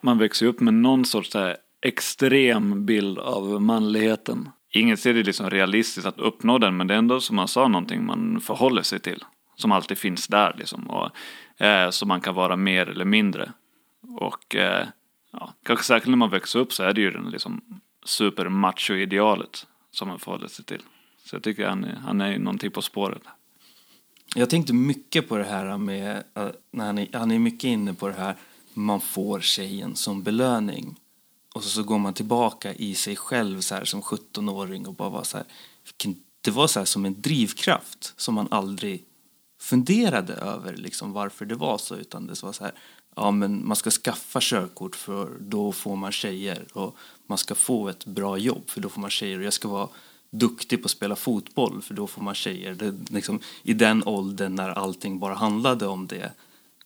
[0.00, 4.48] man växer upp med någon sorts här extrem bild av manligheten.
[4.70, 7.68] Inget ser det liksom realistiskt att uppnå den men det är ändå som man sa
[7.68, 9.24] någonting man förhåller sig till.
[9.56, 10.90] Som alltid finns där liksom.
[10.90, 11.10] Och,
[11.64, 13.52] eh, så man kan vara mer eller mindre.
[14.20, 14.86] Och eh,
[15.32, 20.08] ja, kanske särskilt när man växer upp så är det ju den liksom supermacho-idealet som
[20.08, 20.82] man förhåller sig till.
[21.24, 23.22] Så jag tycker han är, han är någonting på spåret.
[24.34, 27.94] Jag tänkte mycket på det här med, uh, när han är, han är mycket inne
[27.94, 28.34] på det här
[28.74, 30.96] man får tjejen som belöning.
[31.54, 35.08] Och så, så går man tillbaka i sig själv så här som 17-åring och bara
[35.08, 35.46] var så här,
[36.40, 39.04] det var så här som en drivkraft som man aldrig
[39.60, 42.72] funderade över liksom varför det var så utan det var så här
[43.16, 47.88] ja men man ska skaffa körkort för då får man tjejer och man ska få
[47.88, 49.88] ett bra jobb för då får man tjejer och jag ska vara
[50.30, 52.74] duktig på att spela fotboll för då får man tjejer.
[52.74, 56.32] Det, liksom, I den åldern när allting bara handlade om det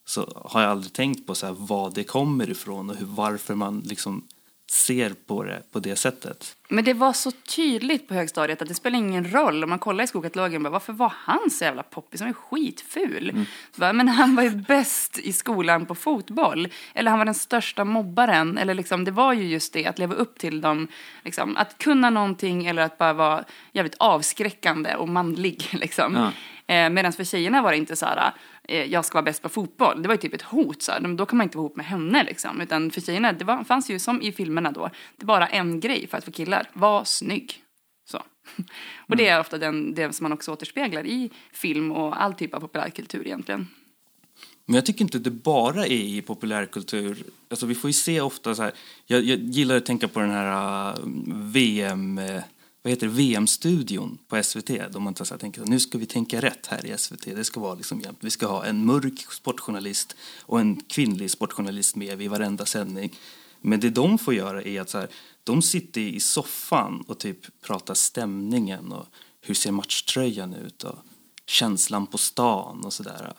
[0.05, 3.55] så har jag aldrig tänkt på så här, vad det kommer ifrån och hur, varför
[3.55, 4.25] man liksom
[4.73, 6.57] ser på det på det sättet.
[6.69, 9.65] Men det var så tydligt på högstadiet att det spelar ingen roll.
[9.65, 12.21] Om man kollar i skolkatalogen, bara, varför var han så jävla poppis?
[12.21, 13.31] Han var skitful.
[13.31, 13.45] Mm.
[13.77, 16.69] Bara, men han var ju bäst i skolan på fotboll.
[16.95, 18.59] Eller han var den största mobbaren.
[18.59, 20.89] Eller liksom, det var ju just det, att leva upp till dem.
[21.25, 25.69] Liksom, att kunna någonting eller att bara vara jävligt avskräckande och manlig.
[25.73, 26.15] Liksom.
[26.15, 26.33] Ja.
[26.75, 28.33] Eh, Medan för tjejerna var det inte så här,
[28.69, 30.03] jag ska vara bäst på fotboll.
[30.03, 30.83] Det var ju typ ett hot.
[30.83, 31.01] Så här.
[31.01, 32.25] Då kan man inte vara ihop med henne.
[32.25, 32.61] Liksom.
[32.61, 35.81] Utan för tjejerna, det var, fanns ju som i filmerna då, det är bara en
[35.81, 36.71] grej för att få killar.
[36.73, 37.63] Var snygg.
[38.11, 38.23] Så.
[39.07, 42.55] Och det är ofta den, det som man också återspeglar i film och all typ
[42.55, 43.69] av populärkultur egentligen.
[44.67, 47.23] Men jag tycker inte det bara är i populärkultur.
[47.49, 48.73] Alltså vi får ju se ofta så här,
[49.07, 52.41] jag, jag gillar att tänka på den här uh, VM, uh,
[52.83, 54.71] vad heter VM-studion på SVT.
[54.93, 57.25] Då man tar så här, tänker nu ska vi tänka rätt här i SVT.
[57.25, 58.19] Det ska vara liksom jämnt.
[58.21, 63.19] Vi ska ha en mörk sportjournalist och en kvinnlig sportjournalist med vid varenda sändning.
[63.61, 65.09] Men det de får göra är att så här,
[65.45, 69.07] de sitter i soffan och typ pratar stämningen och
[69.41, 70.99] hur ser matchtröjan ut och
[71.47, 73.33] känslan på stan och sådär.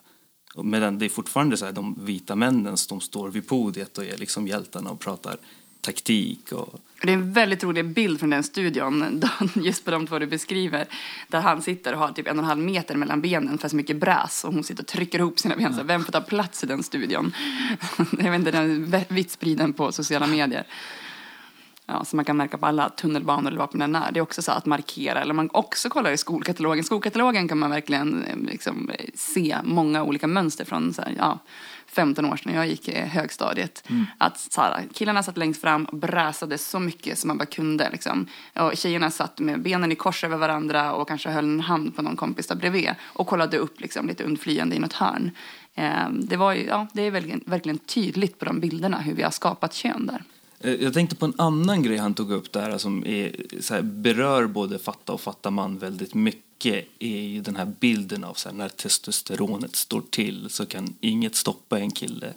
[0.55, 4.17] Medan det är fortfarande så här, de vita männen som står vid podiet och är
[4.17, 5.37] liksom hjältarna och pratar
[5.81, 9.21] taktik och det är en väldigt rolig bild från den studion,
[9.55, 10.85] just på de två du beskriver.
[11.27, 13.75] Där han sitter och har typ en och en halv meter mellan benen för så
[13.75, 15.73] mycket bräs och hon sitter och trycker ihop sina ben.
[15.73, 17.33] Så vem får ta plats i den studion?
[17.97, 20.63] Jag vet inte, den är vitt spriden på sociala medier.
[21.85, 24.11] Ja, som man kan märka på alla tunnelbanor eller man än är.
[24.11, 26.83] Det är också så att markera, eller man också kollar i skolkatalogen.
[26.83, 31.39] Skolkatalogen kan man verkligen eh, liksom, eh, se många olika mönster från så här, ja,
[31.93, 33.83] 15 år sedan när jag gick i högstadiet.
[34.17, 37.89] Att så här, killarna satt längst fram och bräsade så mycket som man bara kunde.
[37.89, 38.27] Liksom.
[38.53, 42.01] Och tjejerna satt med benen i kors över varandra och kanske höll en hand på
[42.01, 45.31] någon kompis där bredvid och kollade upp liksom, lite undflyende i något hörn.
[45.75, 49.23] Eh, det, var ju, ja, det är verkligen, verkligen tydligt på de bilderna hur vi
[49.23, 50.23] har skapat kön där.
[50.63, 53.81] Eh, jag tänkte på en annan grej han tog upp där som är, så här,
[53.81, 58.49] berör både fatta och fatta man väldigt mycket är ju den här bilden av så
[58.49, 62.33] här, när testosteronet står till så kan inget stoppa en kille.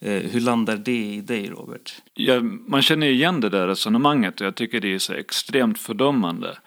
[0.00, 2.02] Eh, hur landar det i dig Robert?
[2.14, 5.78] Ja, man känner ju igen det där resonemanget och jag tycker det är så extremt
[5.78, 6.58] fördömande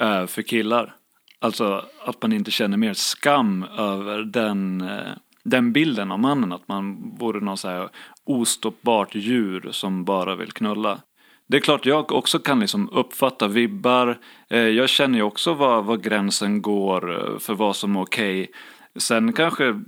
[0.00, 0.94] eh, för killar.
[1.38, 5.12] Alltså att man inte känner mer skam över den, eh,
[5.44, 6.52] den bilden av mannen.
[6.52, 7.88] Att man vore någon så här
[8.24, 11.00] ostoppbart djur som bara vill knulla.
[11.46, 14.18] Det är klart jag också kan liksom uppfatta vibbar.
[14.50, 18.50] Eh, jag känner ju också var, var gränsen går eh, för vad som är okej.
[18.96, 19.80] Sen kanske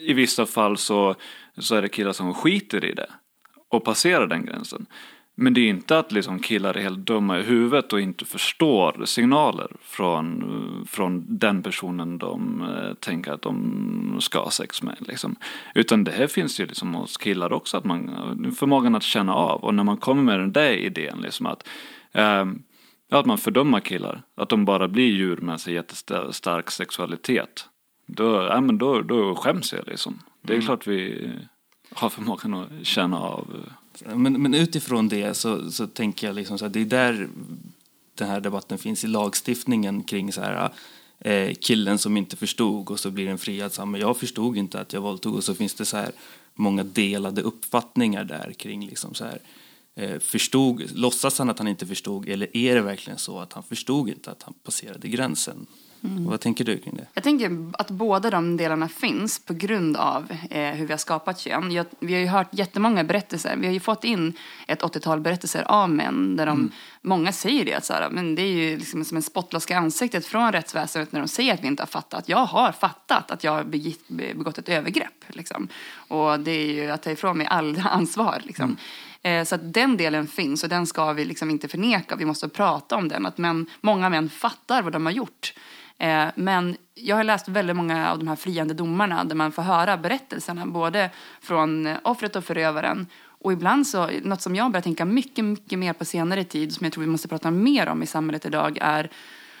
[0.00, 1.14] i vissa fall så,
[1.58, 3.10] så är det killar som skiter i det
[3.68, 4.86] och passerar den gränsen.
[5.42, 9.04] Men det är inte att liksom killar är helt dumma i huvudet och inte förstår
[9.04, 14.96] signaler från, från den personen de eh, tänker att de ska ha sex med.
[15.00, 15.36] Liksom.
[15.74, 18.10] Utan det här finns ju liksom hos killar också, att man,
[18.58, 19.64] förmågan att känna av.
[19.64, 21.68] Och när man kommer med den där idén, liksom att,
[22.12, 22.46] eh,
[23.10, 27.68] att man fördömer killar, att de bara blir djur med så jättestark sexualitet.
[28.06, 30.18] Då, ja, men då, då skäms jag liksom.
[30.42, 31.30] Det är klart vi
[31.94, 33.46] har förmågan att känna av
[34.04, 37.28] men, men utifrån det så, så tänker jag liksom så här, det är där
[38.14, 40.72] den här debatten finns i lagstiftningen kring så här,
[41.18, 43.72] eh, killen som inte förstod och så blir den friad.
[43.72, 46.12] Så här, men jag förstod inte att jag våldtog och så finns det så här
[46.54, 49.38] många delade uppfattningar där kring liksom så här,
[49.94, 53.62] eh, förstod, låtsas han att han inte förstod eller är det verkligen så att han
[53.62, 55.66] förstod inte att han passerade gränsen?
[56.02, 57.06] Vad tänker du kring det?
[57.14, 61.38] Jag tänker att båda de delarna finns på grund av eh, hur vi har skapat
[61.38, 61.72] kön.
[61.72, 63.56] Jag, vi har ju hört jättemånga berättelser.
[63.56, 64.32] Vi har ju fått in
[64.66, 66.70] ett 80-tal berättelser av män där de,
[67.02, 67.74] många säger det.
[67.74, 71.12] Att så här, men det är ju liksom som en spottloska i ansiktet från rättsväsendet
[71.12, 72.28] när de säger att vi inte har fattat.
[72.28, 75.24] Jag har fattat att jag har begått, begått ett övergrepp.
[75.28, 75.68] Liksom.
[75.92, 78.40] Och det är ju att ta ifrån mig all ansvar.
[78.44, 78.76] Liksom.
[79.22, 82.16] Eh, Så att den delen finns och den ska vi liksom inte förneka.
[82.16, 83.26] Vi måste prata om den.
[83.26, 85.54] Att män, många män fattar vad de har gjort.
[86.00, 89.62] Eh, Men jag har läst väldigt många av de här friande domarna där man får
[89.62, 91.10] höra berättelserna både
[91.40, 93.06] från eh, offret och förövaren.
[93.42, 96.84] Och ibland så, något som jag börjar tänka mycket, mycket mer på senare tid som
[96.84, 99.10] jag tror vi måste prata mer om i samhället idag är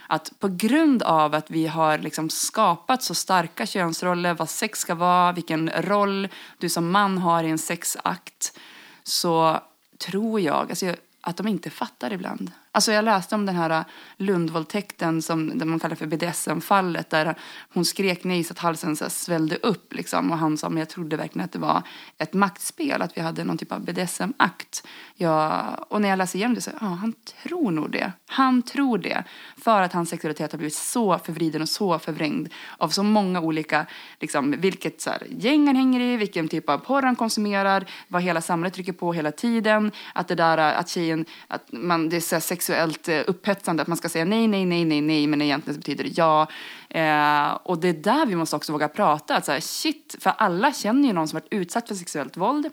[0.06, 4.94] Att på grund av att vi har liksom skapat så starka könsroller, vad sex ska
[4.94, 8.58] vara, vilken roll du som man har i en sexakt,
[9.02, 9.60] så
[9.98, 12.50] tror jag, alltså jag att de inte fattar ibland.
[12.72, 13.84] Alltså jag läste om den här äh,
[14.16, 17.34] Lundvåldtäkten som det man kallar för BDSM-fallet där
[17.74, 20.88] hon skrek nej så att halsen så svällde upp liksom och han sa men jag
[20.88, 21.82] trodde verkligen att det var
[22.18, 24.86] ett maktspel, att vi hade någon typ av BDSM-akt.
[25.14, 28.12] Ja, och när jag läser igenom det så ja, han tror nog det.
[28.26, 29.24] Han tror det.
[29.56, 33.86] För att hans sexualitet har blivit så förvriden och så förvrängd av så många olika,
[34.20, 38.22] liksom vilket så här, gäng han hänger i, vilken typ av porr han konsumerar, vad
[38.22, 42.16] hela samhället trycker på hela tiden, att det där äh, att tjejen, att man, det
[42.16, 45.26] är så här sexuellt eh, upphetsande, att man ska säga nej, nej, nej, nej, nej,
[45.26, 46.46] men egentligen så betyder det ja.
[46.88, 50.30] Eh, och det är där vi måste också våga prata, att så här, shit, för
[50.38, 52.70] alla känner ju någon som varit utsatt för sexuellt våld.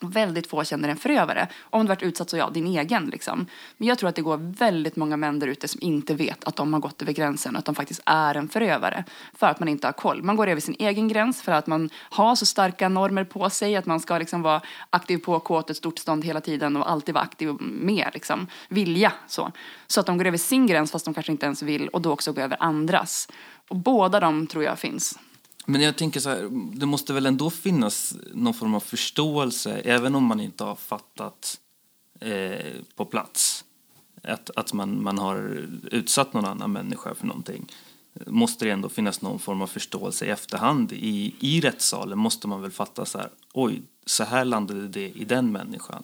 [0.00, 1.48] Väldigt få känner en förövare.
[1.62, 3.46] Om du varit utsatt så ja, din egen liksom.
[3.76, 6.56] Men jag tror att det går väldigt många män där ute som inte vet att
[6.56, 9.04] de har gått över gränsen, att de faktiskt är en förövare.
[9.34, 10.22] För att man inte har koll.
[10.22, 13.76] Man går över sin egen gräns för att man har så starka normer på sig,
[13.76, 17.14] att man ska liksom vara aktiv på, kåt, ett stort stånd hela tiden och alltid
[17.14, 18.46] vara aktiv med, liksom.
[18.68, 19.52] Vilja så.
[19.86, 22.12] Så att de går över sin gräns fast de kanske inte ens vill och då
[22.12, 23.28] också går över andras.
[23.68, 25.18] Och båda de tror jag finns.
[25.66, 30.14] Men jag tänker så här, det måste väl ändå finnas någon form av förståelse, även
[30.14, 31.60] om man inte har fattat
[32.20, 33.64] eh, på plats
[34.22, 37.72] att, att man, man har utsatt någon annan människa för någonting.
[38.26, 40.92] Måste det ändå finnas någon form av förståelse i efterhand.
[40.92, 45.24] I, i rättssalen måste man väl fatta så här, oj, så här landade det i
[45.24, 46.02] den människan.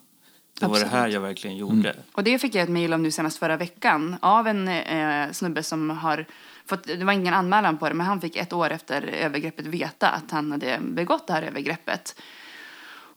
[0.59, 1.95] Det var det här jag verkligen gjorde.
[2.11, 5.63] Och det fick jag ett mejl om nu senast förra veckan av en eh, snubbe
[5.63, 6.25] som har
[6.67, 10.09] fått, det var ingen anmälan på det, men han fick ett år efter övergreppet veta
[10.09, 12.21] att han hade begått det här övergreppet.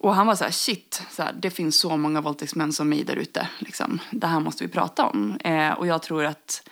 [0.01, 3.05] Och han var så här, shit, så här, det finns så många våldtäktsmän som mig
[3.05, 3.49] där ute.
[3.59, 3.99] Liksom.
[4.11, 5.37] Det här måste vi prata om.
[5.45, 6.69] Eh, och jag tror att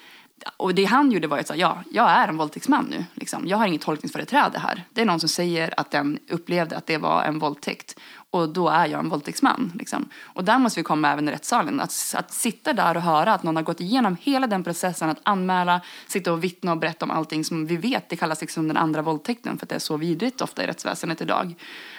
[0.57, 3.05] och det han gjorde var att säga, ja, jag är en våldtäktsman nu.
[3.15, 3.47] Liksom.
[3.47, 4.85] Jag har inget tolkningsföreträde här.
[4.93, 7.99] Det är någon som säger att den upplevde att det var en våldtäkt.
[8.37, 9.73] Och då är jag en våldtäktsman.
[9.75, 10.09] Liksom.
[10.23, 11.81] Och där måste vi komma även i rättssalen.
[11.81, 15.09] Att, att sitta där och höra att någon har gått igenom hela den processen.
[15.09, 18.09] Att anmäla, sitta och vittna och berätta om allting som vi vet.
[18.09, 21.21] Det kallas liksom den andra våldtäkten för att det är så vidrigt ofta i rättsväsendet
[21.21, 21.55] idag.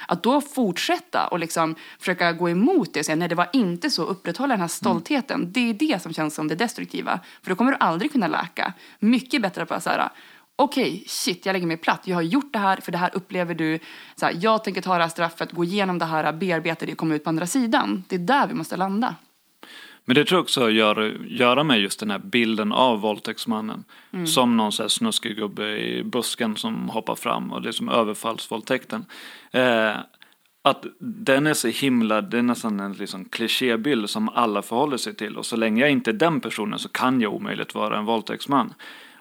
[0.08, 3.90] Att då fortsätta och liksom försöka gå emot det och säga nej det var inte
[3.90, 5.40] så, upprätthålla den här stoltheten.
[5.40, 5.52] Mm.
[5.52, 7.20] Det är det som känns som det destruktiva.
[7.42, 8.74] För då kommer du aldrig kunna läka.
[9.00, 10.10] Mycket bättre på att säga
[10.60, 12.02] okej, okay, shit, jag lägger mig platt.
[12.04, 13.80] Jag har gjort det här, för det här upplever du.
[14.16, 16.98] Så här, jag tänker ta det här straffet, gå igenom det här, bearbeta det och
[16.98, 18.04] komma ut på andra sidan.
[18.08, 19.16] Det är där vi måste landa.
[20.06, 23.84] Men det tror jag också gör, göra med just den här bilden av våldtäktsmannen.
[24.12, 24.28] Mm.
[24.28, 27.90] Som någon så här snuskig gubbe i busken som hoppar fram och det är som
[27.90, 29.06] överfallsvåldtäkten.
[29.52, 29.96] Eh,
[30.62, 35.16] att den är så himla, det är nästan en liksom klichébild som alla förhåller sig
[35.16, 35.38] till.
[35.38, 38.74] Och så länge jag inte är den personen så kan jag omöjligt vara en våldtäktsman.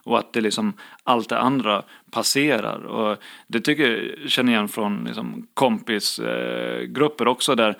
[0.06, 0.72] Och att det liksom,
[1.04, 2.84] allt det andra passerar.
[2.84, 7.76] Och det tycker jag känner igen från liksom, kompisgrupper eh, också där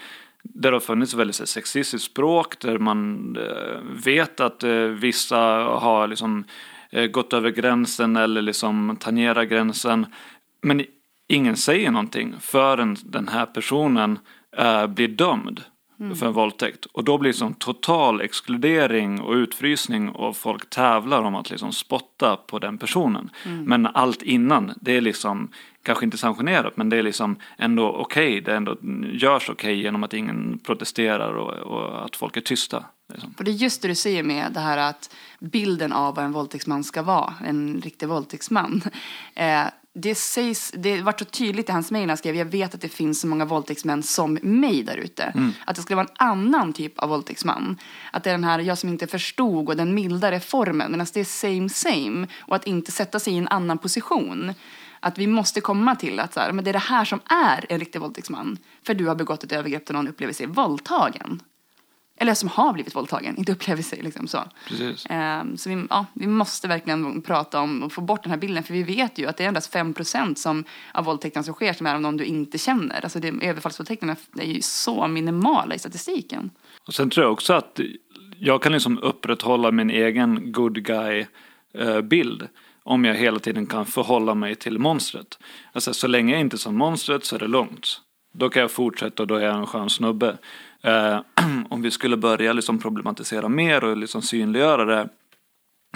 [0.55, 6.09] där det har funnits väldigt sexistiskt språk, där man eh, vet att eh, vissa har
[6.09, 6.45] liksom
[6.91, 10.07] eh, gått över gränsen eller liksom tangerar gränsen.
[10.63, 10.85] Men
[11.29, 14.19] ingen säger någonting förrän den här personen
[14.57, 15.65] eh, blir dömd
[16.01, 16.17] mm.
[16.17, 16.85] för en våldtäkt.
[16.85, 21.73] Och då blir det liksom total exkludering och utfrysning och folk tävlar om att liksom
[21.73, 23.31] spotta på den personen.
[23.45, 23.65] Mm.
[23.65, 25.49] Men allt innan, det är liksom
[25.83, 28.29] kanske inte sanktionerat men det är liksom ändå okej.
[28.29, 28.41] Okay.
[28.41, 28.77] Det ändå
[29.13, 32.85] görs okej okay genom att ingen protesterar och, och, att folk är tysta.
[33.13, 33.35] Liksom.
[33.39, 36.33] Och det är just det du säger med det här att bilden av vad en
[36.33, 38.83] våldtäktsman ska vara, en riktig våldtäktsman.
[39.35, 39.67] Eh,
[39.99, 42.89] det, sägs, det var så tydligt i hans mejl han skrev, jag vet att det
[42.89, 45.23] finns så många våldtäktsmän som mig där ute.
[45.23, 45.53] Mm.
[45.65, 47.79] Att det skulle vara en annan typ av våldtäktsman.
[48.13, 50.91] Att det är den här, jag som inte förstod och den mildare formen.
[50.91, 52.27] Medan det är same same.
[52.41, 54.55] Och att inte sätta sig i en annan position.
[55.01, 57.67] Att vi måste komma till att så här, men det är det här som är
[57.69, 58.59] en riktig våldtäktsman.
[58.87, 61.43] För du har begått ett övergrepp där någon upplever sig våldtagen.
[62.17, 64.03] Eller som har blivit våldtagen, inte upplever sig.
[64.03, 65.07] Liksom så Precis.
[65.11, 68.63] Um, så vi, ja, vi måste verkligen prata om och få bort den här bilden.
[68.63, 71.87] För vi vet ju att det är endast 5% som av våldtäkterna som sker som
[71.87, 73.01] är av någon du inte känner.
[73.03, 76.51] Alltså det, överfallsvåldtäkterna är ju så minimala i statistiken.
[76.87, 77.81] Och sen tror jag också att
[78.39, 82.43] jag kan liksom upprätthålla min egen good guy-bild.
[82.43, 82.49] Eh,
[82.83, 85.39] om jag hela tiden kan förhålla mig till monstret.
[85.73, 88.01] Alltså så länge jag inte är som monstret så är det lugnt.
[88.35, 90.39] Då kan jag fortsätta och då är jag en skön snubbe.
[90.83, 91.21] Eh,
[91.69, 95.09] om vi skulle börja liksom problematisera mer och liksom synliggöra det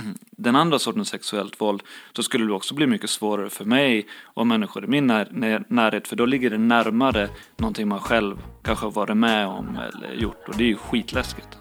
[0.31, 4.47] den andra sortens sexuellt våld så skulle det också bli mycket svårare för mig och
[4.47, 8.93] människor i min när, närhet för då ligger det närmare någonting man själv kanske har
[8.93, 11.59] varit med om eller gjort och det är ju skitläskigt.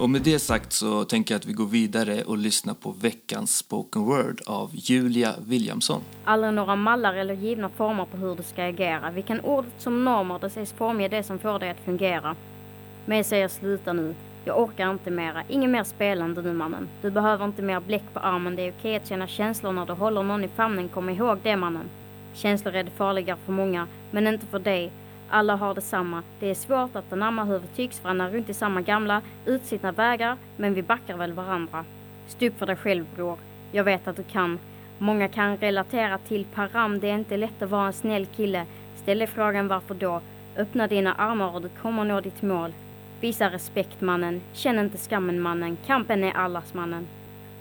[0.00, 3.56] Och med det sagt så tänker jag att vi går vidare och lyssnar på veckans
[3.56, 6.02] spoken word av Julia Williamson.
[6.24, 9.10] Aldrig några mallar eller givna former på hur du ska agera.
[9.10, 12.36] Vi kan ordet som normer, det sägs formge det som får dig att fungera.
[13.06, 14.14] Men jag säger sluta nu.
[14.44, 15.42] Jag orkar inte mera.
[15.48, 16.88] Inget mer spelande nu mannen.
[17.02, 18.56] Du behöver inte mer bläck på armen.
[18.56, 20.88] Det är okej att känna känslor när du håller någon i famnen.
[20.88, 21.88] Kom ihåg det mannen.
[22.34, 24.92] Känslor är det farliga för många, men inte för dig.
[25.30, 26.22] Alla har detsamma.
[26.40, 30.36] Det är svårt att anamma hur vi tycks varandra runt i samma gamla, utsittna vägar,
[30.56, 31.84] men vi backar väl varandra.
[32.26, 33.38] Stå upp för dig själv bror.
[33.72, 34.58] Jag vet att du kan.
[34.98, 37.00] Många kan relatera till Param.
[37.00, 38.66] Det är inte lätt att vara en snäll kille.
[38.96, 40.20] Ställ dig frågan varför då.
[40.56, 42.72] Öppna dina armar och du kommer nå ditt mål.
[43.20, 44.40] Visa respekt mannen.
[44.52, 45.76] Känn inte skammen mannen.
[45.86, 47.06] Kampen är allas mannen.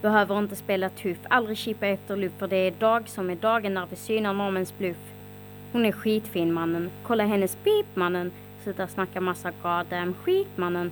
[0.01, 3.73] Behöver inte spela tuff, aldrig kippa efter luft för det är dag som är dagen
[3.73, 5.16] när vi synar normens bluff.
[5.71, 8.31] Hon är skitfin mannen, kolla hennes pip mannen.
[8.63, 10.91] Sluta snacka massa goddamn skit mannen.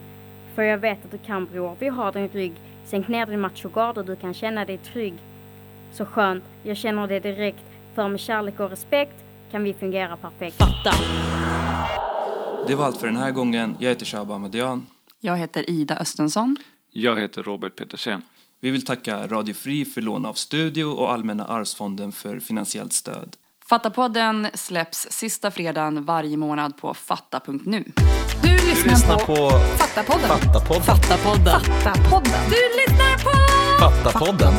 [0.55, 2.53] För jag vet att du kan bror, vi har din rygg.
[2.85, 5.13] Sänk ner din machogard och du kan känna dig trygg.
[5.93, 7.63] Så skönt, jag känner det direkt.
[7.95, 10.57] För med kärlek och respekt kan vi fungera perfekt.
[10.57, 10.91] Fatta.
[12.67, 13.75] Det var allt för den här gången.
[13.79, 14.85] Jag heter Shaba Ahmadian.
[15.19, 16.57] Jag heter Ida Östensson.
[16.91, 18.21] Jag heter Robert Petersen.
[18.59, 23.35] Vi vill tacka Radio Fri för lån av studio och Allmänna arvsfonden för finansiellt stöd.
[23.69, 27.83] Fattapodden släpps sista fredagen varje månad på fatta.nu.
[28.41, 30.29] Du lyssnar, lyssnar på, på Fattapodden.
[30.29, 30.83] Fattapodden.
[30.83, 31.59] Fattapodden.
[31.61, 32.33] Fattapodden.
[32.49, 33.31] Du lyssnar på
[33.79, 34.53] Fattapodden.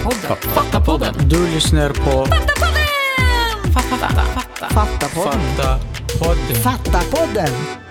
[0.55, 1.29] Fattapodden.
[1.29, 3.73] Du lyssnar på Fattapodden.
[3.75, 4.09] Fatta.
[4.09, 4.69] Fatta.
[4.69, 5.41] Fattapodden.
[5.57, 5.79] Fatta
[6.19, 6.63] podden.
[6.63, 7.86] Fattapodden.